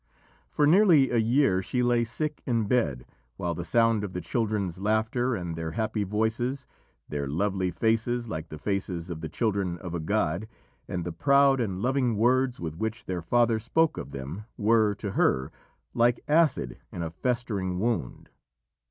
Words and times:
For 0.49 0.65
nearly 0.65 1.11
a 1.11 1.17
year 1.17 1.61
she 1.61 1.83
lay 1.83 2.03
sick 2.05 2.41
in 2.47 2.65
bed, 2.65 3.05
while 3.37 3.53
the 3.53 3.63
sound 3.63 4.03
of 4.03 4.13
the 4.13 4.19
children's 4.21 4.79
laughter 4.79 5.35
and 5.35 5.55
their 5.55 5.73
happy 5.73 6.03
voices, 6.03 6.65
their 7.07 7.27
lovely 7.27 7.69
faces 7.69 8.27
like 8.27 8.49
the 8.49 8.57
faces 8.57 9.11
of 9.11 9.21
the 9.21 9.29
children 9.29 9.77
of 9.77 9.93
a 9.93 9.99
god, 9.99 10.47
and 10.87 11.05
the 11.05 11.13
proud 11.13 11.61
and 11.61 11.83
loving 11.83 12.17
words 12.17 12.59
with 12.59 12.75
which 12.77 13.05
their 13.05 13.21
father 13.21 13.59
spoke 13.59 13.95
of 13.95 14.09
them 14.09 14.45
were, 14.57 14.95
to 14.95 15.11
her, 15.11 15.51
like 15.93 16.19
acid 16.27 16.79
in 16.91 17.03
a 17.03 17.11
festering 17.11 17.77
wound. 17.77 18.31